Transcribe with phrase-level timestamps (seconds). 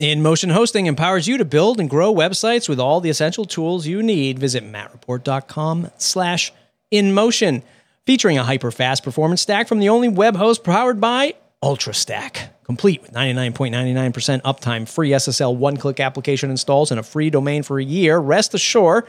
[0.00, 4.02] InMotion Hosting empowers you to build and grow websites with all the essential tools you
[4.02, 4.38] need.
[4.38, 6.54] Visit mattreport.com slash
[6.90, 7.62] InMotion.
[8.06, 12.48] Featuring a hyper-fast performance stack from the only web host powered by UltraStack.
[12.64, 17.84] Complete with 99.99% uptime, free SSL one-click application installs, and a free domain for a
[17.84, 18.18] year.
[18.18, 19.04] Rest assured,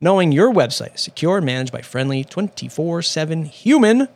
[0.00, 4.06] knowing your website is secure and managed by friendly 24-7 human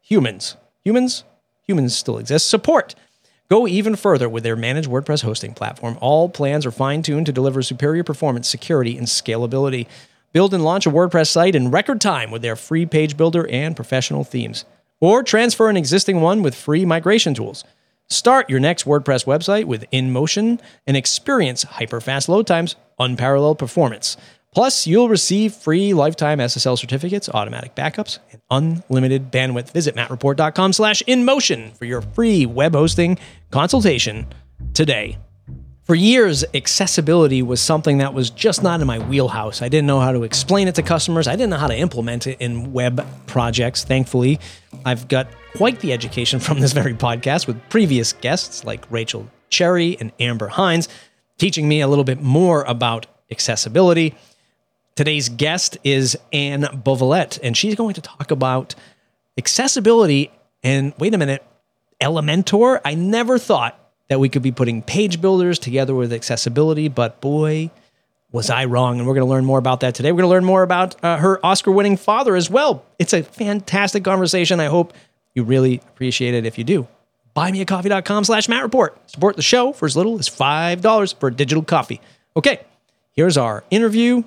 [0.00, 0.56] humans.
[0.82, 1.24] Humans?
[1.64, 2.48] Humans still exist.
[2.48, 2.94] Support.
[3.50, 5.98] Go even further with their managed WordPress hosting platform.
[6.00, 9.86] All plans are fine tuned to deliver superior performance, security, and scalability.
[10.32, 13.76] Build and launch a WordPress site in record time with their free page builder and
[13.76, 14.64] professional themes.
[14.98, 17.64] Or transfer an existing one with free migration tools.
[18.08, 24.16] Start your next WordPress website with InMotion and experience hyper-fast load times, unparalleled performance.
[24.54, 29.72] Plus, you'll receive free lifetime SSL certificates, automatic backups, and unlimited bandwidth.
[29.72, 33.18] Visit mattreport.com slash InMotion for your free web hosting
[33.50, 34.26] consultation
[34.72, 35.18] today.
[35.84, 39.60] For years, accessibility was something that was just not in my wheelhouse.
[39.60, 41.28] I didn't know how to explain it to customers.
[41.28, 43.84] I didn't know how to implement it in web projects.
[43.84, 44.40] Thankfully,
[44.86, 49.98] I've got quite the education from this very podcast with previous guests like Rachel Cherry
[50.00, 50.88] and Amber Hinds,
[51.38, 54.14] teaching me a little bit more about accessibility.
[54.96, 58.76] Today's guest is Anne Bovelett, and she's going to talk about
[59.36, 60.30] accessibility.
[60.62, 61.44] And wait a minute,
[62.00, 62.80] Elementor?
[62.84, 63.76] I never thought
[64.08, 67.72] that we could be putting page builders together with accessibility, but boy,
[68.30, 68.98] was I wrong.
[68.98, 70.12] And we're going to learn more about that today.
[70.12, 72.84] We're going to learn more about uh, her Oscar winning father as well.
[73.00, 74.60] It's a fantastic conversation.
[74.60, 74.92] I hope
[75.34, 76.86] you really appreciate it if you do.
[77.34, 78.96] Buymeacoffee.com slash Matt Report.
[79.10, 82.00] Support the show for as little as $5 for a digital coffee.
[82.36, 82.60] Okay,
[83.12, 84.22] here's our interview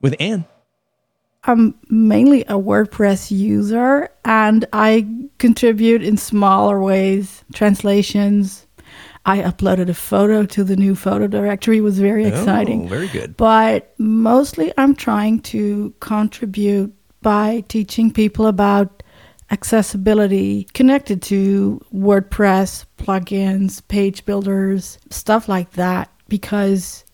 [0.00, 0.44] with Anne.
[1.44, 5.06] I'm mainly a WordPress user and I
[5.38, 8.66] contribute in smaller ways, translations.
[9.24, 11.78] I uploaded a photo to the new photo directory.
[11.78, 12.84] It was very oh, exciting.
[12.84, 13.36] Oh, very good.
[13.36, 19.02] But mostly I'm trying to contribute by teaching people about
[19.50, 27.04] accessibility connected to WordPress, plugins, page builders, stuff like that, because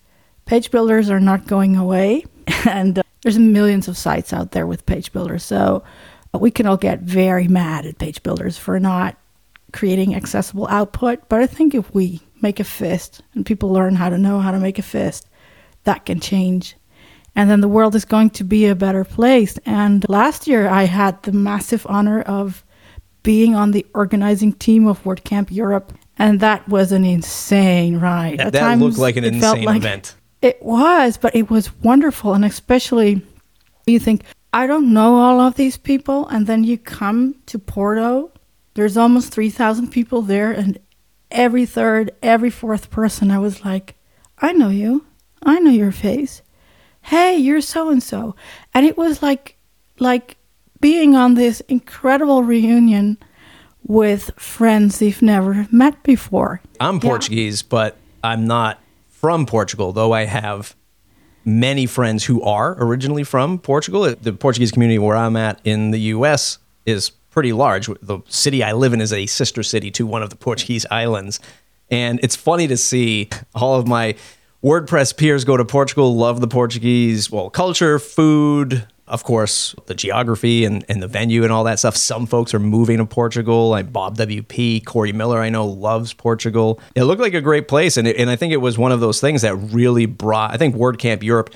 [0.45, 2.25] page builders are not going away.
[2.69, 5.43] and uh, there's millions of sites out there with page builders.
[5.43, 5.83] So
[6.35, 9.17] uh, we can all get very mad at page builders for not
[9.73, 11.29] creating accessible output.
[11.29, 14.51] But I think if we make a fist and people learn how to know how
[14.51, 15.29] to make a fist,
[15.85, 16.77] that can change.
[17.37, 19.59] And then the world is going to be a better place.
[19.67, 22.65] And last year, I had the massive honor of
[23.23, 25.93] being on the organizing team of WordCamp Europe.
[26.17, 28.39] And that was an insane ride.
[28.39, 30.15] That, that looked like an insane like, event.
[30.45, 32.35] It was, but it was wonderful.
[32.35, 33.23] And especially,
[33.87, 36.29] you think, I don't know all of these people.
[36.29, 38.31] And then you come to Porto,
[38.75, 40.53] there's almost 3,000 people there.
[40.53, 40.79] And
[41.31, 43.95] every third, every fourth person, I was like,
[44.37, 45.07] I know you.
[45.43, 46.43] I know your face.
[47.01, 48.37] Hey, you're so and so.
[48.75, 49.57] And it was like,
[49.99, 50.37] like
[50.79, 53.17] being on this incredible reunion
[53.87, 56.61] with friends they've never met before.
[56.81, 57.69] I'm Portuguese, yeah.
[57.71, 58.79] but I'm not
[59.25, 60.77] from Portugal, though I have
[61.47, 64.03] many friends who are originally from Portugal.
[64.03, 67.89] Uh, the Portuguese community where I'm at in the US is pretty large.
[68.03, 71.41] The city I live in is a sister city to one of the Portuguese islands.
[71.91, 74.15] And it's funny to see all of my
[74.63, 80.65] WordPress peers go to Portugal, love the Portuguese, well, culture, food, of course, the geography
[80.65, 81.97] and, and the venue and all that stuff.
[81.97, 83.69] Some folks are moving to Portugal.
[83.69, 86.81] Like Bob WP, Corey Miller, I know, loves Portugal.
[86.95, 87.97] It looked like a great place.
[87.97, 90.57] And, it, and I think it was one of those things that really brought, I
[90.57, 91.55] think WordCamp Europe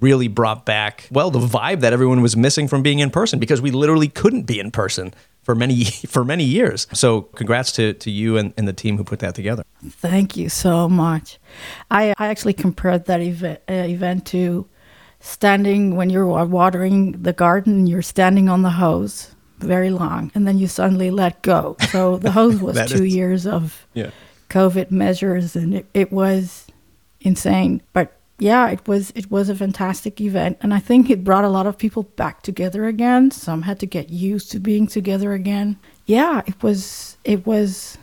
[0.00, 3.60] really brought back, well, the vibe that everyone was missing from being in person because
[3.60, 6.86] we literally couldn't be in person for many for many years.
[6.92, 9.64] So congrats to, to you and, and the team who put that together.
[9.82, 11.38] Thank you so much.
[11.90, 14.68] I, I actually compared that event, uh, event to
[15.20, 20.58] standing when you're watering the garden, you're standing on the hose very long, and then
[20.58, 21.76] you suddenly let go.
[21.90, 24.10] So the hose was two is, years of yeah.
[24.48, 26.66] COVID measures, and it, it was
[27.20, 27.82] insane.
[27.92, 31.48] But yeah, it was it was a fantastic event, and I think it brought a
[31.48, 33.30] lot of people back together again.
[33.30, 35.78] Some had to get used to being together again.
[36.06, 37.98] Yeah, it was it was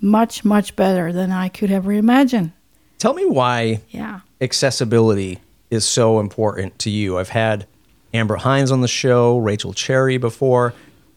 [0.00, 2.54] much much better than I could ever imagine.
[2.98, 4.20] Tell me why yeah.
[4.40, 5.40] accessibility
[5.74, 7.18] is so important to you.
[7.18, 7.66] I've had
[8.12, 10.72] Amber Hinds on the show, Rachel Cherry before,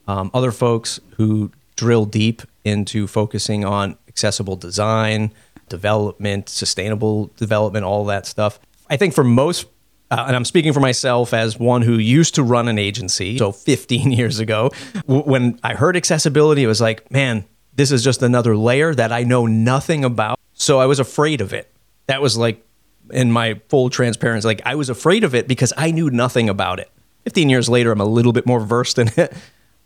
[0.07, 5.31] um, other folks who drill deep into focusing on accessible design,
[5.69, 8.59] development, sustainable development, all that stuff.
[8.89, 9.67] I think for most,
[10.09, 13.51] uh, and I'm speaking for myself as one who used to run an agency, so
[13.51, 14.71] 15 years ago,
[15.05, 17.45] w- when I heard accessibility, it was like, man,
[17.75, 20.39] this is just another layer that I know nothing about.
[20.53, 21.71] So I was afraid of it
[22.07, 22.65] that was like
[23.11, 24.47] in my full transparency.
[24.47, 26.89] Like I was afraid of it because I knew nothing about it.
[27.25, 29.33] 15 years later, I'm a little bit more versed in it.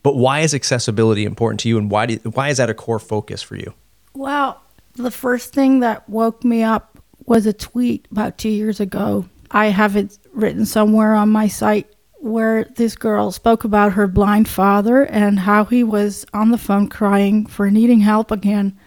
[0.03, 2.99] But why is accessibility important to you, and why do, why is that a core
[2.99, 3.73] focus for you?
[4.13, 4.61] Well,
[4.95, 9.25] the first thing that woke me up was a tweet about two years ago.
[9.51, 11.87] I have it written somewhere on my site
[12.19, 16.87] where this girl spoke about her blind father and how he was on the phone
[16.87, 18.77] crying for needing help again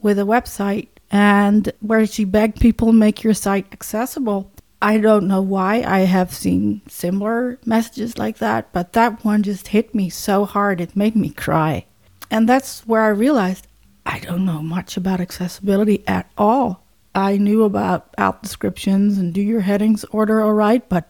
[0.00, 4.50] with a website and where she begged people make your site accessible.
[4.82, 9.68] I don't know why I have seen similar messages like that, but that one just
[9.68, 11.86] hit me so hard it made me cry.
[12.30, 13.66] And that's where I realized
[14.04, 16.84] I don't know much about accessibility at all.
[17.14, 21.08] I knew about alt descriptions and do your headings order all right, but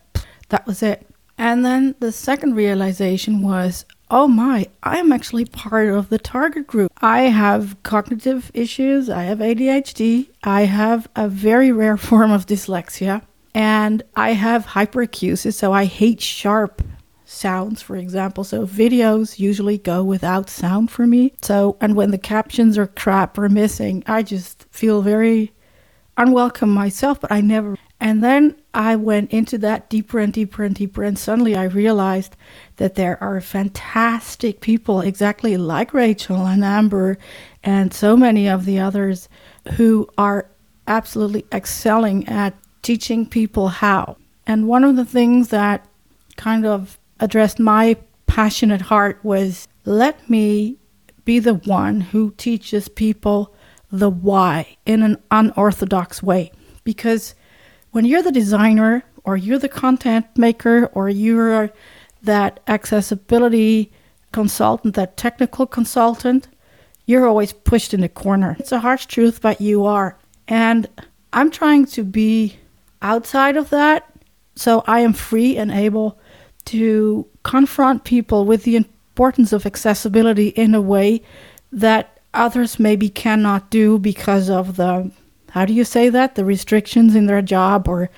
[0.51, 1.07] that was it.
[1.37, 6.67] And then the second realization was oh my, I am actually part of the target
[6.67, 6.93] group.
[7.01, 13.23] I have cognitive issues, I have ADHD, I have a very rare form of dyslexia,
[13.55, 16.83] and I have hyperacusis, so I hate sharp
[17.25, 18.45] sounds, for example.
[18.45, 21.35] So videos usually go without sound for me.
[21.43, 25.53] So, and when the captions are crap or missing, I just feel very
[26.17, 27.77] unwelcome myself, but I never.
[28.01, 32.37] And then I went into that deeper and deeper and deeper, and suddenly I realized
[32.77, 37.17] that there are fantastic people, exactly like Rachel and Amber,
[37.63, 39.29] and so many of the others
[39.77, 40.51] who are
[40.87, 44.17] absolutely excelling at teaching people how.
[44.47, 45.87] And one of the things that
[46.37, 47.97] kind of addressed my
[48.27, 50.77] passionate heart was let me
[51.25, 53.55] be the one who teaches people
[53.91, 56.53] the why in an unorthodox way.
[56.83, 57.35] Because
[57.95, 61.71] when you're the designer or you're the content maker or you're
[62.25, 63.93] that accessibility
[64.33, 66.49] consultant, that technical consultant,
[67.07, 68.57] you're always pushed in the corner.
[68.59, 70.19] It's a harsh truth, but you are.
[70.49, 70.89] And
[71.33, 72.57] I'm trying to be
[73.01, 74.11] outside of that
[74.57, 76.19] so I am free and able
[76.65, 81.23] to confront people with the importance of accessibility in a way
[81.71, 85.13] that others maybe cannot do because of the
[85.55, 86.35] how do you say that?
[86.35, 88.11] The restrictions in their job or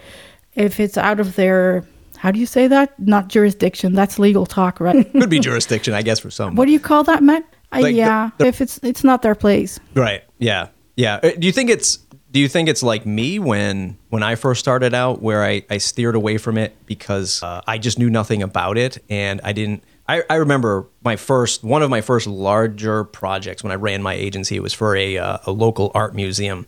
[0.54, 1.86] if it's out of their
[2.16, 2.98] how do you say that?
[2.98, 3.92] Not jurisdiction.
[3.92, 5.12] That's legal talk right?
[5.12, 6.54] Could be jurisdiction i guess for some.
[6.54, 7.44] What do you call that matt?
[7.74, 9.78] Uh, yeah the, the, if it's it's not their place.
[9.94, 11.20] Right yeah yeah.
[11.22, 11.98] Uh, do you think it's
[12.30, 15.76] do you think it's like me when when i first started out where i, I
[15.76, 19.84] steered away from it because uh, i just knew nothing about it and i didn't
[20.08, 24.14] I, I remember my first one of my first larger projects when I ran my
[24.14, 24.54] agency.
[24.54, 26.66] It was for a, uh, a local art museum,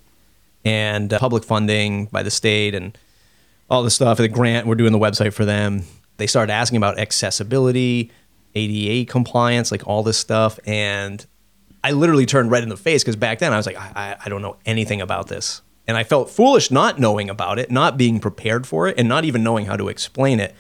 [0.65, 2.97] and uh, public funding by the state and
[3.71, 4.19] all the stuff.
[4.19, 5.85] The grant, we're doing the website for them.
[6.17, 8.11] They started asking about accessibility,
[8.55, 10.59] ADA compliance, like all this stuff.
[10.67, 11.25] And
[11.85, 14.29] I literally turned red in the face because back then I was like, I, I
[14.29, 15.63] don't know anything about this.
[15.87, 19.25] And I felt foolish not knowing about it, not being prepared for it, and not
[19.25, 20.55] even knowing how to explain it.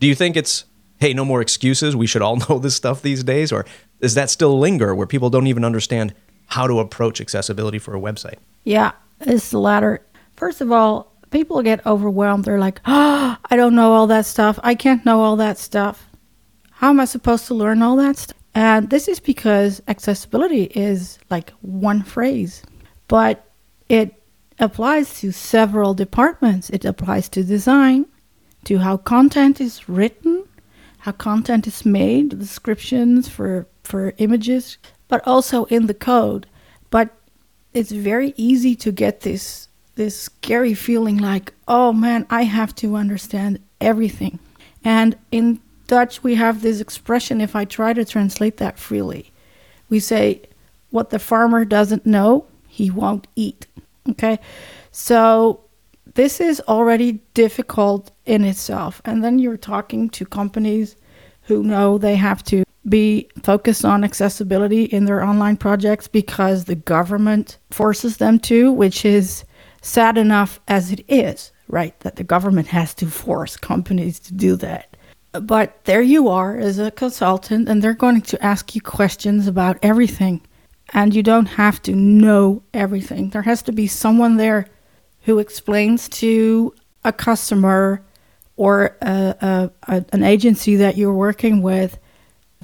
[0.00, 0.64] Do you think it's,
[0.98, 1.94] hey, no more excuses?
[1.94, 3.52] We should all know this stuff these days?
[3.52, 3.64] Or
[4.00, 6.14] does that still linger where people don't even understand
[6.46, 8.38] how to approach accessibility for a website?
[8.64, 10.04] Yeah, it's the latter.
[10.36, 12.44] First of all, people get overwhelmed.
[12.44, 14.58] They're like, oh, I don't know all that stuff.
[14.62, 16.08] I can't know all that stuff.
[16.70, 18.36] How am I supposed to learn all that stuff?
[18.54, 22.62] And this is because accessibility is like one phrase,
[23.06, 23.50] but
[23.88, 24.14] it
[24.58, 26.70] applies to several departments.
[26.70, 28.06] It applies to design,
[28.64, 30.44] to how content is written,
[30.98, 36.46] how content is made, descriptions for, for images, but also in the code.
[36.90, 37.14] But
[37.76, 42.96] it's very easy to get this this scary feeling like, oh man, I have to
[42.96, 44.38] understand everything.
[44.84, 49.32] And in Dutch, we have this expression, if I try to translate that freely,
[49.88, 50.42] we say,
[50.90, 53.66] what the farmer doesn't know, he won't eat.
[54.10, 54.38] Okay?
[54.90, 55.60] So
[56.14, 59.00] this is already difficult in itself.
[59.06, 60.96] And then you're talking to companies
[61.42, 66.74] who know they have to be focused on accessibility in their online projects because the
[66.74, 69.44] government forces them to, which is
[69.82, 71.98] sad enough as it is, right?
[72.00, 74.96] That the government has to force companies to do that.
[75.32, 79.78] But there you are as a consultant, and they're going to ask you questions about
[79.82, 80.40] everything.
[80.92, 83.30] And you don't have to know everything.
[83.30, 84.68] There has to be someone there
[85.22, 86.72] who explains to
[87.04, 88.02] a customer
[88.56, 91.98] or a, a, a, an agency that you're working with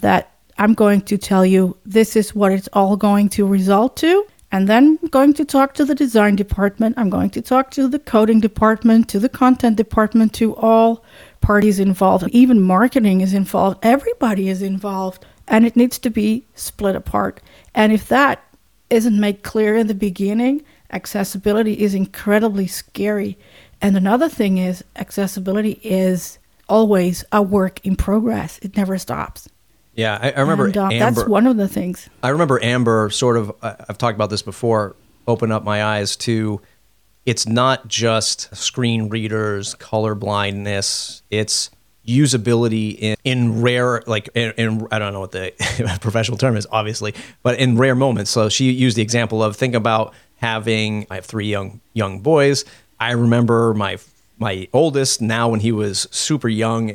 [0.02, 4.26] that I'm going to tell you this is what it's all going to result to.
[4.52, 6.98] And then I'm going to talk to the design department.
[6.98, 11.02] I'm going to talk to the coding department, to the content department, to all
[11.40, 12.28] parties involved.
[12.28, 13.78] Even marketing is involved.
[13.82, 15.24] Everybody is involved.
[15.48, 17.40] And it needs to be split apart.
[17.74, 18.44] And if that
[18.90, 23.38] isn't made clear in the beginning, accessibility is incredibly scary.
[23.80, 29.48] And another thing is, accessibility is always a work in progress, it never stops.
[29.94, 30.98] Yeah, I, I remember And, Amber.
[30.98, 32.08] that's one of the things.
[32.22, 34.96] I remember Amber sort of, I've talked about this before,
[35.26, 36.60] open up my eyes to
[37.24, 41.70] it's not just screen readers, color blindness, it's
[42.06, 45.52] usability in, in rare, like, in, in, I don't know what the
[46.00, 48.30] professional term is, obviously, but in rare moments.
[48.30, 52.64] So she used the example of think about having, I have three young, young boys.
[52.98, 53.98] I remember my,
[54.38, 56.92] my oldest now when he was super young,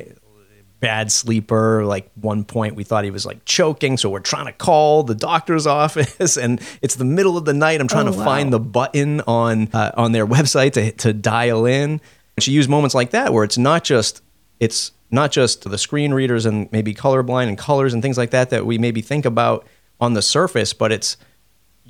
[0.80, 1.84] bad sleeper.
[1.84, 5.14] Like one point, we thought he was like choking, so we're trying to call the
[5.14, 7.80] doctor's office, and it's the middle of the night.
[7.80, 8.24] I'm trying Oh, to wow.
[8.24, 12.00] find the button on uh, on their website to to dial in.
[12.38, 14.22] She used moments like that where it's not just
[14.60, 18.50] it's not just the screen readers and maybe colorblind and colors and things like that
[18.50, 19.66] that we maybe think about
[20.00, 21.16] on the surface, but it's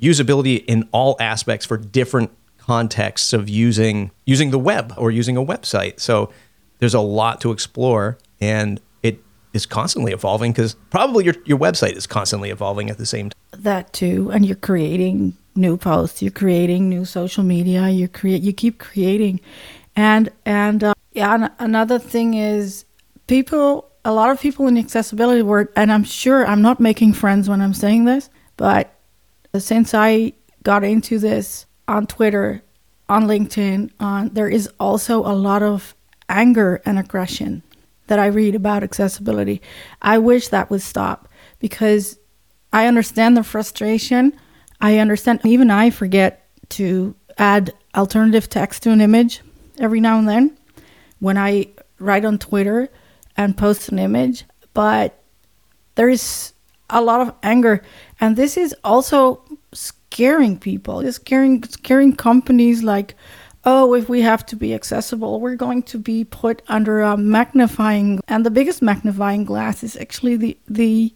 [0.01, 5.43] usability in all aspects for different contexts of using using the web or using a
[5.43, 5.99] website.
[5.99, 6.31] So
[6.79, 9.21] there's a lot to explore and it
[9.53, 13.39] is constantly evolving because probably your, your website is constantly evolving at the same time.
[13.51, 18.53] that too and you're creating new posts you're creating new social media you create you
[18.53, 19.39] keep creating
[19.95, 22.85] and and uh, yeah an- another thing is
[23.27, 27.49] people a lot of people in accessibility world and i'm sure i'm not making friends
[27.49, 28.93] when i'm saying this but
[29.57, 30.31] since i
[30.63, 32.61] got into this on twitter
[33.09, 35.95] on linkedin on there is also a lot of
[36.29, 37.61] anger and aggression
[38.09, 39.61] that i read about accessibility
[40.01, 42.19] i wish that would stop because
[42.71, 44.33] I understand the frustration.
[44.81, 45.41] I understand.
[45.43, 49.41] Even I forget to add alternative text to an image
[49.79, 50.57] every now and then
[51.19, 51.67] when I
[51.99, 52.89] write on Twitter
[53.35, 54.45] and post an image.
[54.73, 55.21] But
[55.95, 56.53] there is
[56.89, 57.83] a lot of anger,
[58.19, 61.01] and this is also scaring people.
[61.01, 63.15] It's scaring scaring companies like,
[63.65, 68.19] oh, if we have to be accessible, we're going to be put under a magnifying,
[68.27, 71.13] and the biggest magnifying glass is actually the the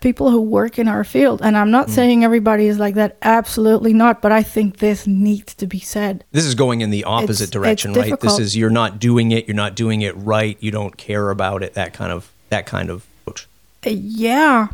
[0.00, 1.42] people who work in our field.
[1.42, 1.92] And I'm not Hmm.
[1.92, 4.22] saying everybody is like that, absolutely not.
[4.22, 6.24] But I think this needs to be said.
[6.32, 8.18] This is going in the opposite It's- direction, it's right?
[8.20, 11.62] This is you're not doing it, you're not doing it right, you don't care about
[11.62, 13.46] it, that kind of that kind of approach.
[13.86, 14.68] Uh, Yeah,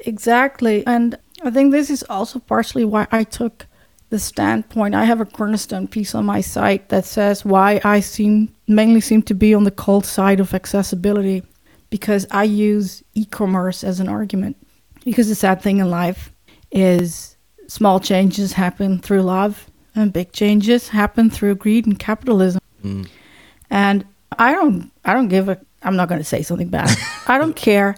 [0.00, 0.84] exactly.
[0.86, 3.66] And I think this is also partially why I took
[4.10, 4.94] the standpoint.
[4.94, 9.22] I have a cornerstone piece on my site that says why I seem mainly seem
[9.22, 11.42] to be on the cold side of accessibility
[11.90, 14.56] because I use e-commerce as an argument.
[15.04, 16.32] Because the sad thing in life
[16.72, 17.36] is
[17.68, 22.60] small changes happen through love and big changes happen through greed and capitalism.
[22.82, 23.04] Hmm.
[23.70, 24.04] And
[24.38, 26.90] I don't I don't give a I'm not going to say something bad.
[27.26, 27.96] I don't care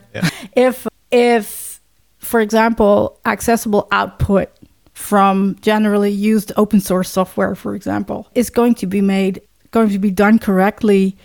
[0.55, 1.81] if if
[2.19, 4.51] for example accessible output
[4.99, 9.41] from generally used open source software for example is going to be made
[9.71, 11.17] going to be done correctly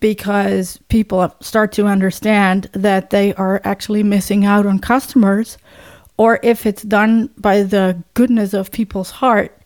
[0.00, 5.56] because people start to understand that they are actually missing out on customers
[6.16, 9.56] or if it's done by the goodness of people's heart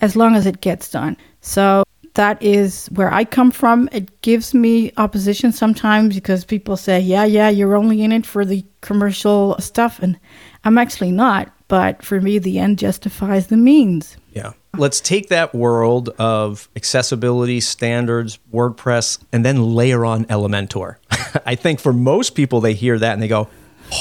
[0.00, 1.16] as long as it gets done.
[1.42, 3.88] So that is where I come from.
[3.92, 8.44] It gives me opposition sometimes because people say, yeah, yeah, you're only in it for
[8.46, 9.98] the commercial stuff.
[10.00, 10.18] And
[10.64, 11.52] I'm actually not.
[11.68, 14.16] But for me, the end justifies the means.
[14.32, 14.52] Yeah.
[14.76, 20.96] Let's take that world of accessibility standards, WordPress, and then layer on Elementor.
[21.46, 23.48] I think for most people, they hear that and they go,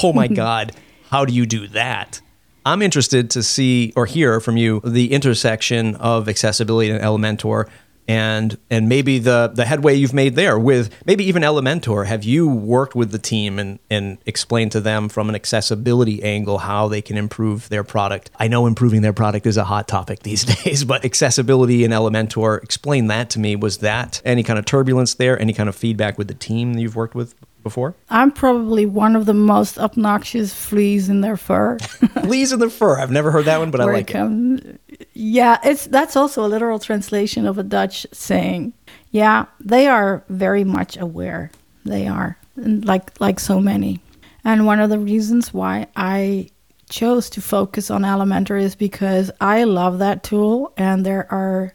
[0.04, 0.74] oh my God,
[1.10, 2.22] how do you do that?
[2.66, 7.70] I'm interested to see or hear from you the intersection of accessibility and Elementor
[8.08, 12.06] and and maybe the the headway you've made there with maybe even Elementor.
[12.06, 16.60] Have you worked with the team and and explained to them from an accessibility angle
[16.60, 18.32] how they can improve their product?
[18.38, 22.64] I know improving their product is a hot topic these days, but accessibility in Elementor,
[22.64, 23.56] explain that to me.
[23.56, 25.40] Was that any kind of turbulence there?
[25.40, 27.96] Any kind of feedback with the team that you've worked with before?
[28.10, 31.78] I'm probably one of the most obnoxious fleas in their fur.
[32.24, 32.98] Fleas in the fur.
[33.00, 34.80] I've never heard that one, but I like it.
[35.20, 38.74] Yeah, it's that's also a literal translation of a Dutch saying.
[39.10, 41.50] Yeah, they are very much aware.
[41.86, 44.00] They are like like so many.
[44.44, 46.50] And one of the reasons why I
[46.92, 51.74] chose to focus on Elementor is because I love that tool and there are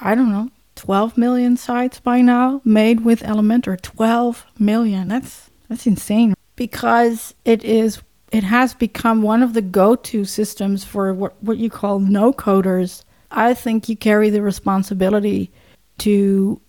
[0.00, 3.78] I don't know, 12 million sites by now made with Elementor.
[3.82, 5.08] 12 million.
[5.08, 8.00] That's that's insane because it is
[8.30, 13.04] it has become one of the go-to systems for what what you call no coders.
[13.30, 15.50] I think you carry the responsibility
[15.98, 16.60] to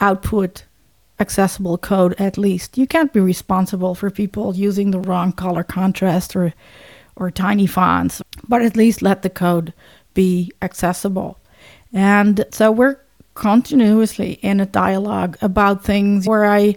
[0.00, 0.64] output
[1.20, 2.78] accessible code at least.
[2.78, 6.54] You can't be responsible for people using the wrong color contrast or
[7.16, 9.72] or tiny fonts, but at least let the code
[10.14, 11.36] be accessible.
[11.92, 12.98] And so we're
[13.34, 16.76] continuously in a dialogue about things where I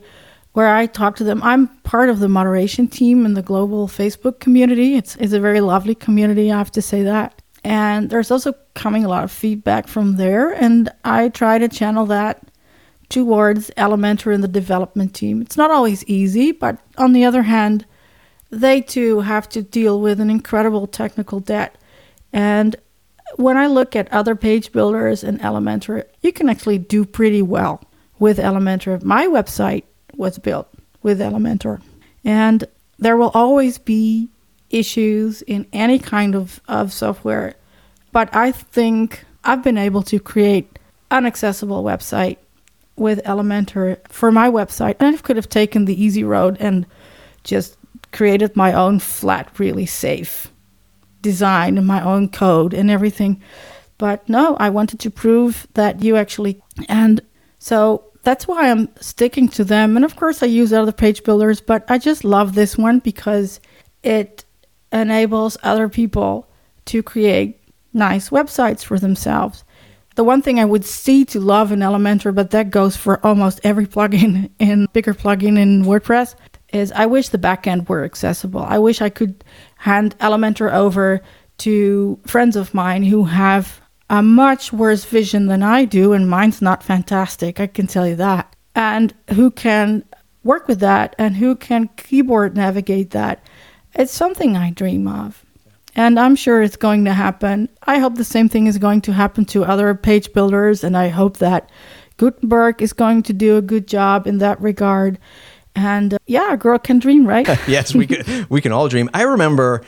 [0.54, 1.42] where I talk to them.
[1.44, 4.96] I'm part of the moderation team in the global Facebook community.
[4.96, 7.42] It's it's a very lovely community, I have to say that.
[7.64, 12.06] And there's also coming a lot of feedback from there and I try to channel
[12.08, 12.42] that
[13.10, 15.42] towards Elementor and the development team.
[15.42, 17.86] It's not always easy, but on the other hand,
[18.50, 21.76] they too have to deal with an incredible technical debt.
[22.34, 22.76] And
[23.36, 27.84] when I look at other page builders and Elementor, you can actually do pretty well
[28.18, 29.04] with Elementor.
[29.04, 29.84] My website
[30.22, 30.70] was built
[31.02, 31.82] with Elementor.
[32.24, 32.64] And
[33.00, 34.30] there will always be
[34.70, 37.56] issues in any kind of, of software.
[38.12, 40.78] But I think I've been able to create
[41.10, 42.38] an accessible website
[42.96, 44.96] with Elementor for my website.
[45.00, 46.86] And I could have taken the easy road and
[47.44, 47.76] just
[48.12, 50.52] created my own flat, really safe
[51.24, 53.42] design and my own code and everything.
[53.98, 56.62] But no, I wanted to prove that you actually.
[56.88, 57.22] And
[57.58, 59.96] so that's why I'm sticking to them.
[59.96, 63.60] And of course, I use other page builders, but I just love this one because
[64.04, 64.46] it
[64.92, 66.50] enables other people
[66.86, 67.60] to create
[67.94, 69.64] nice websites for themselves.
[70.16, 73.62] The one thing I would see to love in Elementor, but that goes for almost
[73.64, 76.36] every plugin in bigger plugin in WordPress,
[76.74, 78.62] is I wish the backend were accessible.
[78.62, 79.44] I wish I could
[79.78, 81.22] hand Elementor over
[81.60, 83.81] to friends of mine who have
[84.12, 88.18] a much worse vision than I do, and mine's not fantastic, I can tell you
[88.18, 90.04] that, and who can
[90.44, 93.42] work with that and who can keyboard navigate that.
[93.96, 95.46] It's something I dream of.
[95.96, 97.70] And I'm sure it's going to happen.
[97.84, 101.08] I hope the same thing is going to happen to other page builders, and I
[101.08, 101.70] hope that
[102.18, 105.20] Gutenberg is going to do a good job in that regard.
[105.74, 107.48] And uh, yeah, a girl can dream, right?
[107.68, 108.46] yes, we can.
[108.50, 109.10] we can all dream.
[109.14, 109.84] I remember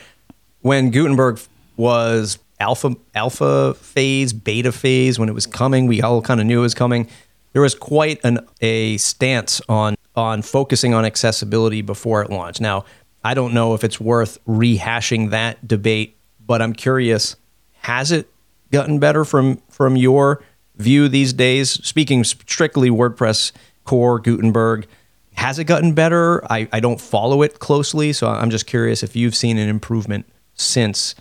[0.60, 1.40] when Gutenberg
[1.76, 5.86] was alpha alpha phase, beta phase when it was coming.
[5.86, 7.08] We all kind of knew it was coming.
[7.52, 12.60] There was quite an a stance on on focusing on accessibility before it launched.
[12.60, 12.84] Now,
[13.24, 17.36] I don't know if it's worth rehashing that debate, but I'm curious,
[17.80, 18.28] has it
[18.70, 20.42] gotten better from from your
[20.76, 21.70] view these days?
[21.70, 23.52] Speaking strictly WordPress
[23.84, 24.86] core Gutenberg,
[25.34, 26.44] has it gotten better?
[26.50, 30.26] I, I don't follow it closely, so I'm just curious if you've seen an improvement
[30.54, 31.14] since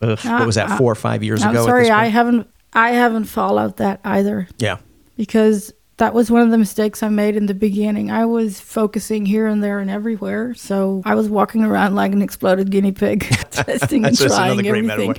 [0.00, 1.66] ugh, what was that uh, four or five years I'm ago?
[1.66, 4.48] Sorry, I haven't I haven't followed that either.
[4.58, 4.78] Yeah,
[5.16, 8.10] because that was one of the mistakes I made in the beginning.
[8.10, 10.54] I was focusing here and there and everywhere.
[10.54, 15.16] So I was walking around like an exploded guinea pig, testing and trying everything.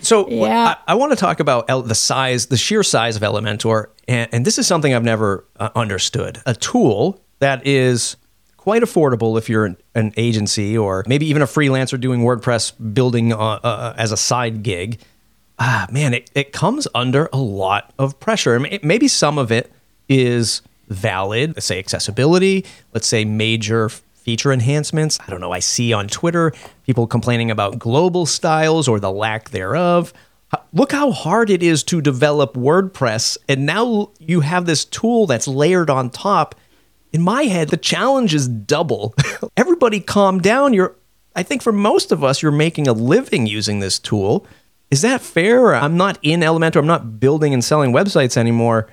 [0.00, 0.76] So yeah.
[0.86, 3.86] I, I, want to talk about the size, the sheer size of Elementor.
[4.06, 6.40] And, and this is something I've never uh, understood.
[6.46, 8.16] A tool that is
[8.62, 13.32] quite affordable if you're an, an, agency or maybe even a freelancer doing WordPress building
[13.32, 15.00] uh, uh, as a side gig.
[15.58, 18.60] Ah, man, it, it comes under a lot of pressure.
[18.60, 19.72] Maybe some of it
[20.08, 21.56] is valid.
[21.56, 25.18] Let's say accessibility, let's say major feature enhancements.
[25.26, 25.50] I don't know.
[25.50, 26.52] I see on Twitter
[26.86, 30.12] people complaining about global styles or the lack thereof.
[30.72, 33.38] Look how hard it is to develop WordPress.
[33.48, 36.54] And now you have this tool that's layered on top.
[37.12, 39.14] In my head, the challenge is double.
[39.56, 40.72] Everybody calm down.
[40.74, 40.96] You're
[41.34, 44.46] I think for most of us, you're making a living using this tool.
[44.90, 45.74] Is that fair?
[45.74, 46.76] I'm not in Elementor.
[46.76, 48.88] I'm not building and selling websites anymore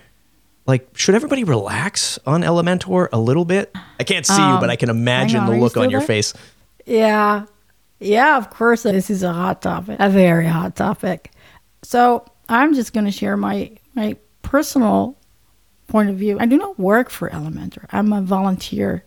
[0.69, 3.75] like should everybody relax on Elementor a little bit?
[3.99, 6.07] I can't see um, you, but I can imagine on, the look on your there?
[6.07, 6.33] face.
[6.85, 7.47] Yeah.
[7.99, 9.97] Yeah, of course this is a hot topic.
[9.99, 11.31] A very hot topic.
[11.81, 15.17] So, I'm just going to share my my personal
[15.89, 16.37] point of view.
[16.39, 17.85] I do not work for Elementor.
[17.91, 19.03] I'm a volunteer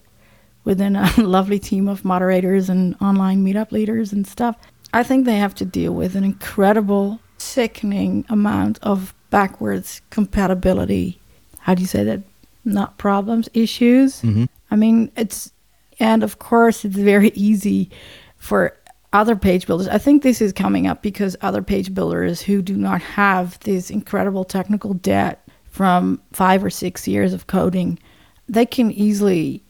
[0.64, 4.57] within a lovely team of moderators and online meetup leaders and stuff.
[4.92, 11.18] I think they have to deal with an incredible, sickening amount of backwards compatibility
[11.62, 12.21] how do you say that?
[12.64, 14.21] Not problems, issues.
[14.23, 14.45] Mm-hmm.
[14.71, 15.53] I mean, it's,
[15.99, 17.90] and of course, it's very easy
[18.37, 18.77] for
[19.12, 19.88] other page builders.
[19.88, 23.90] I think this is coming up because other page builders who do not have this
[23.90, 25.41] incredible technical debt
[25.73, 27.99] from five or six years of coding,
[28.47, 29.65] they can easily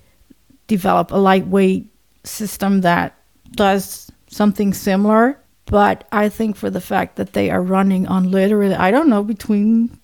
[0.66, 1.88] develop a lightweight
[2.24, 3.16] system that
[3.52, 5.38] does something similar.
[5.66, 9.22] But I think for the fact that they are running on literally, I don't know,
[9.22, 9.98] between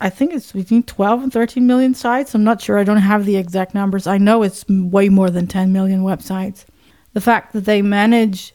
[0.00, 2.34] I think it's between 12 and 13 million sites.
[2.34, 2.78] I'm not sure.
[2.78, 4.06] I don't have the exact numbers.
[4.06, 6.66] I know it's way more than 10 million websites.
[7.14, 8.52] The fact that they manage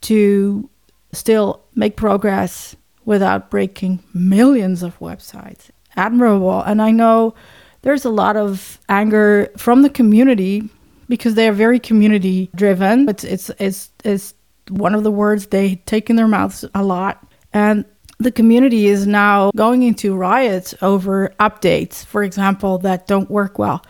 [0.00, 0.68] to
[1.12, 6.60] still make progress without breaking millions of websites, admirable.
[6.62, 7.34] And I know
[7.82, 10.68] there's a lot of anger from the community
[11.08, 13.08] because they are very community driven.
[13.08, 14.34] It's it's it's it's
[14.68, 17.26] one of the words they take in their mouths a lot.
[17.52, 17.84] And
[18.18, 23.84] the community is now going into riots over updates, for example, that don't work well.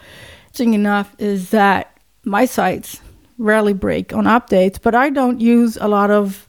[0.46, 3.00] Interesting enough is that my sites
[3.38, 6.48] rarely break on updates, but I don't use a lot of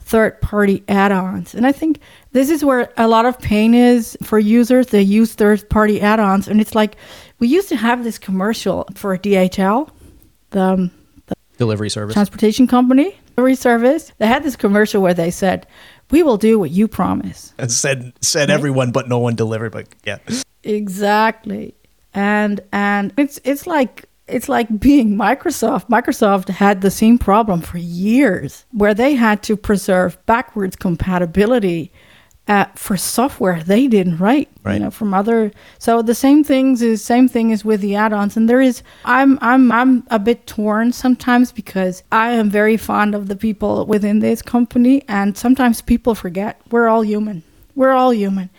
[0.00, 1.54] third party add ons.
[1.54, 2.00] And I think
[2.34, 4.88] this is where a lot of pain is for users.
[4.88, 6.48] They use third party add ons.
[6.48, 6.96] And it's like
[7.38, 9.88] we used to have this commercial for DHL,
[10.50, 10.90] the, um,
[11.26, 14.12] the delivery service, transportation company, delivery service.
[14.18, 15.68] They had this commercial where they said,
[16.10, 17.54] we will do what you promise.
[17.56, 18.54] And said said right?
[18.54, 19.70] everyone, but no one delivered.
[19.70, 20.18] But yeah,
[20.64, 21.72] exactly.
[22.14, 25.88] And and it's it's like it's like being Microsoft.
[25.88, 31.92] Microsoft had the same problem for years where they had to preserve backwards compatibility
[32.46, 34.74] uh, for software they didn't write, right.
[34.74, 35.50] you know, from other.
[35.78, 38.82] So the same things is same thing is with the add-ons, and there is.
[39.04, 43.86] I'm I'm I'm a bit torn sometimes because I am very fond of the people
[43.86, 47.42] within this company, and sometimes people forget we're all human.
[47.74, 48.50] We're all human,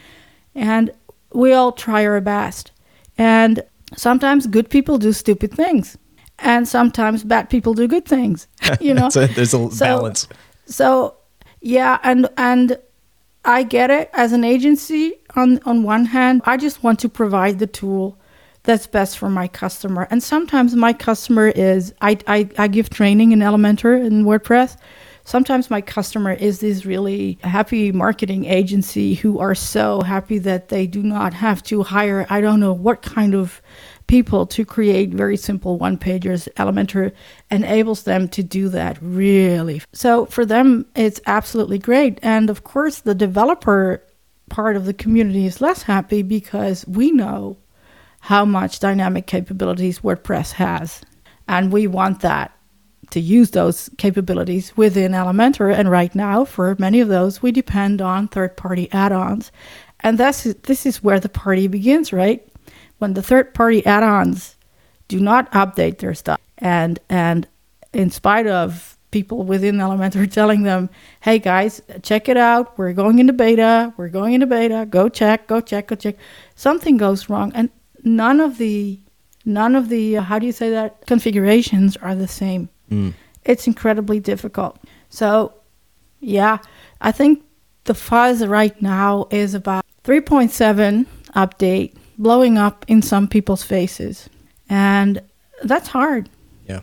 [0.55, 0.91] and
[1.31, 2.71] we all try our best.
[3.17, 3.61] And
[3.95, 5.95] sometimes good people do stupid things,
[6.39, 8.47] and sometimes bad people do good things.
[8.81, 10.27] You know, a, there's a so, balance.
[10.65, 11.17] So
[11.61, 12.79] yeah, and and
[13.45, 17.59] I get it as an agency on on one hand, I just want to provide
[17.59, 18.17] the tool
[18.63, 20.07] that's best for my customer.
[20.09, 24.77] And sometimes my customer is I I, I give training in Elementor and WordPress.
[25.23, 30.85] Sometimes my customer is this really happy marketing agency who are so happy that they
[30.85, 33.61] do not have to hire I don't know what kind of
[34.07, 36.47] people to create very simple one pagers.
[36.55, 37.11] Elementor
[37.49, 39.81] enables them to do that really.
[39.93, 42.19] So for them, it's absolutely great.
[42.21, 44.03] And of course, the developer
[44.49, 47.57] part of the community is less happy because we know
[48.19, 51.01] how much dynamic capabilities WordPress has.
[51.47, 52.51] And we want that
[53.11, 55.73] to use those capabilities within Elementor.
[55.73, 59.51] And right now, for many of those, we depend on third party add ons.
[60.01, 62.47] And that's, this is where the party begins, right?
[62.97, 64.55] When the third party add-ons
[65.07, 67.47] do not update their stuff and and
[67.93, 70.89] in spite of people within Elementor telling them,
[71.21, 72.77] "Hey guys, check it out.
[72.77, 73.93] We're going into beta.
[73.97, 74.85] We're going into beta.
[74.89, 75.47] Go check.
[75.47, 75.87] Go check.
[75.87, 76.15] Go check."
[76.55, 77.69] Something goes wrong, and
[78.03, 78.99] none of the
[79.45, 82.69] none of the uh, how do you say that configurations are the same.
[82.91, 83.13] Mm.
[83.43, 84.79] It's incredibly difficult.
[85.09, 85.53] So,
[86.19, 86.57] yeah,
[86.99, 87.43] I think
[87.85, 91.05] the fuzz right now is about 3.7
[91.35, 94.29] update blowing up in some people's faces.
[94.69, 95.21] And
[95.63, 96.29] that's hard.
[96.67, 96.81] Yeah.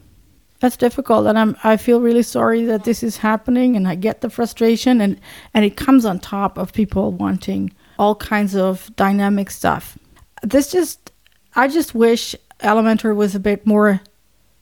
[0.61, 4.21] That's difficult and I'm I feel really sorry that this is happening and I get
[4.21, 5.21] the frustration and
[5.55, 9.99] and it comes on top of people wanting all kinds of dynamic stuff.
[10.42, 11.12] This just
[11.55, 14.01] I just wish Elementor was a bit more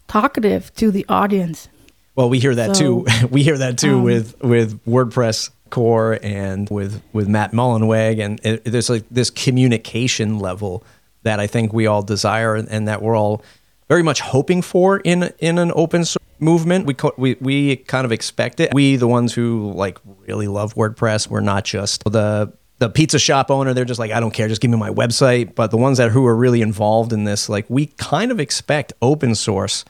[0.08, 1.68] talkative to the audience.
[2.16, 3.06] Well, we hear that so, too.
[3.30, 8.40] we hear that too um, with with WordPress core and with with Matt Mullenweg, and
[8.44, 10.84] it, there's like this communication level
[11.22, 13.42] that I think we all desire and that we're all
[13.88, 16.86] very much hoping for in in an open source movement.
[16.86, 18.72] We co- we we kind of expect it.
[18.72, 21.28] We the ones who like really love WordPress.
[21.28, 23.74] We're not just the the pizza shop owner.
[23.74, 24.48] They're just like I don't care.
[24.48, 25.54] Just give me my website.
[25.54, 28.92] But the ones that who are really involved in this, like we kind of expect
[29.02, 29.84] open source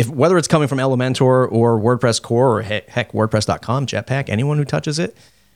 [0.00, 4.56] if whether it's coming from Elementor or WordPress core or heck, heck WordPress.com, Jetpack, anyone
[4.56, 5.14] who touches it,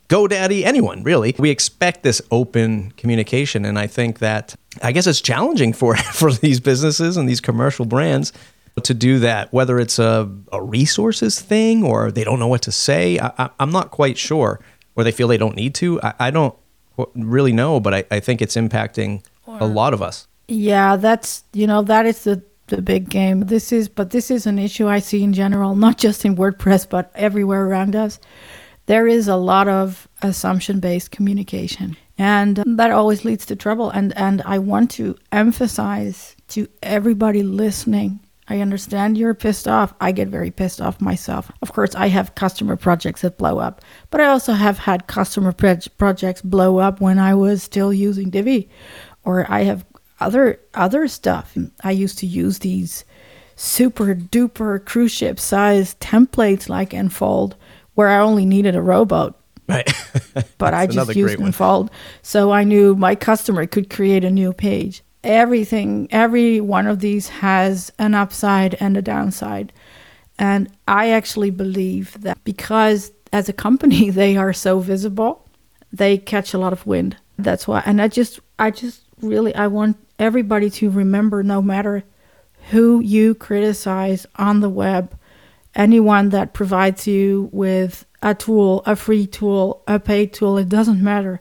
[0.09, 5.23] GoDaddy, anyone really, we expect this open communication, and I think that I guess it's
[5.23, 8.35] challenging for for these businesses and these commercial brands
[8.83, 9.51] to do that.
[9.51, 13.71] Whether it's a, a resources thing or they don't know what to say, I, am
[13.71, 14.61] not quite sure,
[14.95, 16.03] or they feel they don't need to.
[16.03, 16.55] I, I don't
[17.15, 20.29] really know, but I, I think it's impacting or, a lot of us.
[20.49, 23.41] Yeah, that's you know that is the the big game.
[23.41, 26.89] This is, but this is an issue I see in general, not just in WordPress,
[26.89, 28.19] but everywhere around us.
[28.87, 33.91] There is a lot of assumption based communication, and that always leads to trouble.
[33.91, 39.95] And, and I want to emphasize to everybody listening I understand you're pissed off.
[40.01, 41.51] I get very pissed off myself.
[41.63, 45.53] Of course, I have customer projects that blow up, but I also have had customer
[45.53, 48.69] pro- projects blow up when I was still using Divi,
[49.25, 49.87] or I have
[50.25, 51.57] other other stuff.
[51.83, 53.05] I used to use these
[53.57, 57.57] super duper cruise ship size templates like Enfold,
[57.95, 59.35] where I only needed a rowboat.
[59.69, 59.91] Right.
[60.59, 61.91] but I just used Enfold.
[62.23, 65.03] So I knew my customer could create a new page.
[65.23, 69.73] Everything, every one of these has an upside and a downside.
[70.39, 75.47] And I actually believe that because as a company they are so visible,
[75.93, 77.17] they catch a lot of wind.
[77.39, 82.05] That's why and I just I just really I want everybody to remember no matter
[82.71, 85.19] who you criticize on the web,
[85.75, 91.03] anyone that provides you with a tool, a free tool, a paid tool, it doesn't
[91.03, 91.41] matter.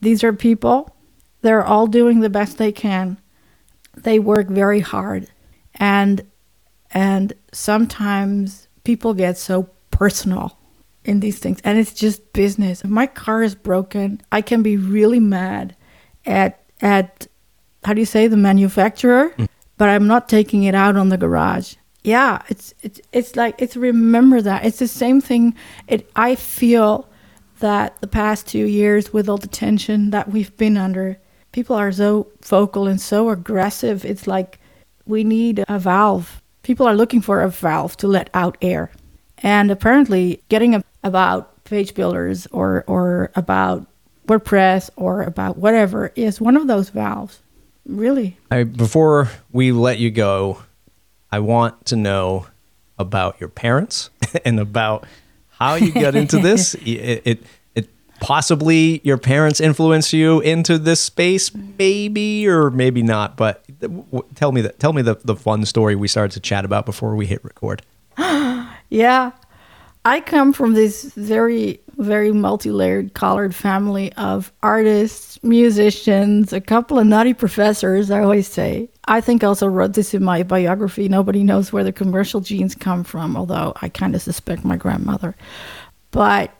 [0.00, 0.94] These are people,
[1.42, 3.18] they're all doing the best they can.
[3.96, 5.28] They work very hard.
[5.74, 6.26] And
[6.92, 10.58] and sometimes people get so personal
[11.04, 12.82] in these things and it's just business.
[12.82, 15.76] If my car is broken, I can be really mad
[16.26, 17.26] at at
[17.84, 19.48] how do you say the manufacturer, mm.
[19.78, 21.74] but I'm not taking it out on the garage.
[22.02, 24.64] Yeah, it's it's it's like it's remember that.
[24.64, 25.54] It's the same thing
[25.86, 27.08] it I feel
[27.58, 31.18] that the past 2 years with all the tension that we've been under,
[31.52, 34.04] people are so vocal and so aggressive.
[34.04, 34.58] It's like
[35.04, 36.42] we need a valve.
[36.62, 38.90] People are looking for a valve to let out air.
[39.42, 43.86] And apparently, getting a, about page builders or, or about
[44.26, 47.40] WordPress or about whatever is one of those valves.
[47.90, 48.36] Really.
[48.50, 50.62] I, before we let you go,
[51.32, 52.46] I want to know
[52.98, 54.10] about your parents
[54.44, 55.06] and about
[55.48, 56.74] how you got into this.
[56.74, 57.42] It, it,
[57.74, 57.88] it,
[58.20, 63.36] possibly your parents influenced you into this space, maybe or maybe not.
[63.36, 63.64] But
[64.34, 64.78] tell me that.
[64.78, 67.82] Tell me the the fun story we started to chat about before we hit record.
[68.88, 69.32] yeah.
[70.04, 76.98] I come from this very, very multi layered, collared family of artists, musicians, a couple
[76.98, 78.88] of nutty professors, I always say.
[79.06, 81.08] I think I also wrote this in my biography.
[81.08, 85.36] Nobody knows where the commercial genes come from, although I kind of suspect my grandmother.
[86.12, 86.50] But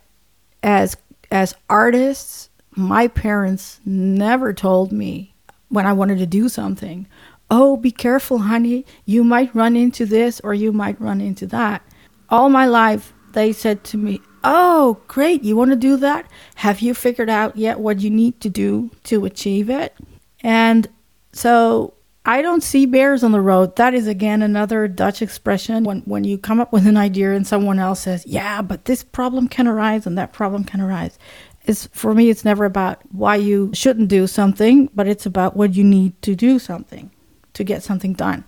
[0.63, 0.97] as
[1.31, 5.35] as artists, my parents never told me
[5.69, 7.07] when I wanted to do something,
[7.51, 8.85] oh, be careful, honey.
[9.07, 11.83] You might run into this or you might run into that
[12.31, 16.27] all my life they said to me, Oh, great, you want to do that?
[16.57, 19.95] Have you figured out yet what you need to do to achieve it?
[20.43, 20.89] And
[21.33, 21.93] so
[22.25, 23.77] I don't see bears on the road.
[23.77, 27.47] That is again another Dutch expression when, when you come up with an idea and
[27.47, 31.19] someone else says, Yeah, but this problem can arise and that problem can arise.
[31.65, 35.75] It's for me it's never about why you shouldn't do something, but it's about what
[35.75, 37.11] you need to do something
[37.55, 38.45] to get something done.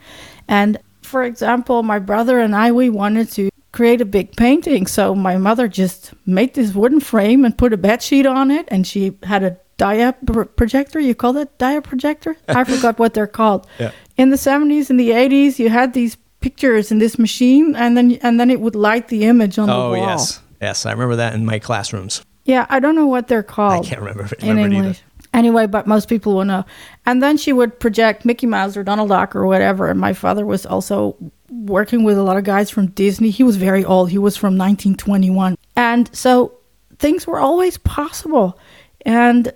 [0.49, 4.87] And for example, my brother and I we wanted to create a big painting.
[4.87, 8.67] So my mother just made this wooden frame and put a bed sheet on it,
[8.69, 10.15] and she had a dia
[10.57, 11.01] projector.
[11.01, 12.37] You call that dia projector?
[12.49, 13.67] I forgot what they're called.
[13.79, 13.93] Yeah.
[14.17, 18.13] In the seventies and the eighties, you had these pictures in this machine, and then
[18.23, 20.09] and then it would light the image on oh, the wall.
[20.09, 22.23] Oh yes, yes, I remember that in my classrooms.
[22.45, 23.87] Yeah, I don't know what they're called.
[23.87, 25.01] I can't remember, in English.
[25.35, 26.65] Anyway, but most people will know.
[27.07, 29.89] And then she would project Mickey Mouse or Donald Duck or whatever.
[29.89, 31.17] And my father was also
[31.51, 33.31] working with a lot of guys from Disney.
[33.31, 34.11] He was very old.
[34.11, 35.57] He was from 1921.
[35.77, 36.59] And so
[36.99, 38.59] things were always possible.
[39.07, 39.53] And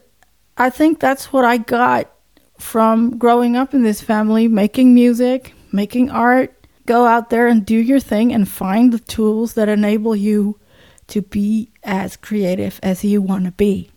[0.57, 2.11] I think that's what I got
[2.59, 6.53] from growing up in this family, making music, making art.
[6.87, 10.59] Go out there and do your thing and find the tools that enable you
[11.09, 13.91] to be as creative as you want to be.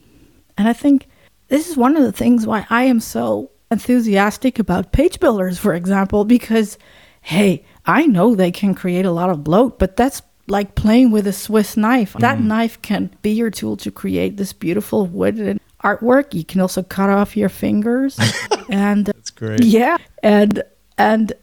[0.58, 1.08] And I think
[1.50, 5.74] this is one of the things why I am so enthusiastic about page builders, for
[5.74, 6.78] example, because
[7.22, 11.28] hey, I know they can create a lot of bloat, but that's like playing with
[11.28, 12.14] a Swiss knife.
[12.14, 12.20] Mm.
[12.22, 16.34] That knife can be your tool to create this beautiful wooden artwork.
[16.34, 18.20] You can also cut off your fingers.
[18.70, 19.64] and that's great.
[19.64, 19.98] Yeah.
[20.24, 20.64] And,
[20.98, 21.34] and,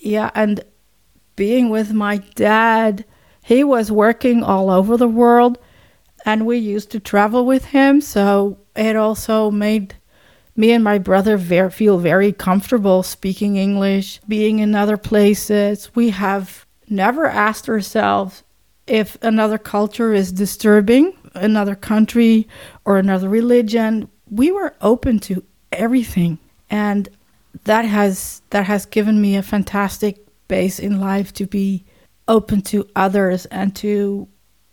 [0.00, 0.30] yeah.
[0.34, 0.64] And
[1.36, 3.04] being with my dad,
[3.42, 5.58] he was working all over the world
[6.24, 8.00] and we used to travel with him.
[8.00, 9.94] So it also made
[10.56, 15.94] me and my brother very, feel very comfortable speaking English, being in other places.
[15.94, 18.42] We have never asked ourselves
[18.86, 22.48] if another culture is disturbing, another country
[22.84, 24.08] or another religion.
[24.30, 26.38] We were open to everything.
[26.68, 27.08] And
[27.64, 31.84] that has that has given me a fantastic base in life to be
[32.28, 34.28] open to others and to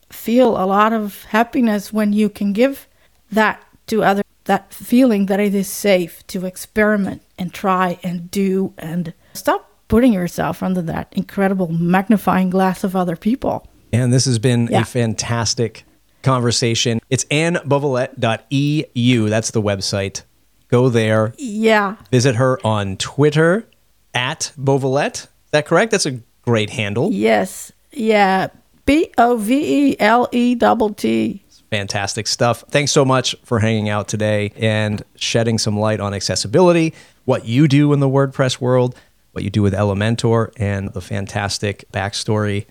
[0.09, 2.87] feel a lot of happiness when you can give
[3.31, 8.73] that to other that feeling that it is safe to experiment and try and do
[8.79, 13.67] and stop putting yourself under that incredible magnifying glass of other people.
[13.93, 14.81] And this has been yeah.
[14.81, 15.83] a fantastic
[16.23, 16.99] conversation.
[17.09, 19.29] It's annebovelett.eu.
[19.29, 20.23] That's the website.
[20.69, 21.33] Go there.
[21.37, 21.97] Yeah.
[22.11, 23.67] Visit her on Twitter
[24.13, 25.25] at Bovelett.
[25.25, 25.91] Is that correct?
[25.91, 27.11] That's a great handle.
[27.11, 27.71] Yes.
[27.91, 28.47] Yeah.
[28.85, 32.63] B O V E L E double T fantastic stuff.
[32.69, 36.93] Thanks so much for hanging out today and shedding some light on accessibility,
[37.25, 38.95] what you do in the WordPress world,
[39.31, 42.65] what you do with Elementor, and the fantastic backstory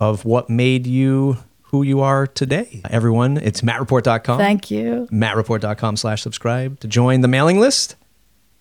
[0.00, 2.80] of what made you who you are today.
[2.88, 4.38] Everyone, it's mattreport.com.
[4.38, 5.06] Thank you.
[5.10, 7.96] mattreport.com slash subscribe to join the mailing list.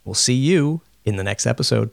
[0.04, 1.92] We'll see you in the next episode.